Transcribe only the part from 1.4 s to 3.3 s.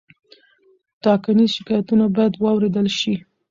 شکایتونه باید واوریدل شي.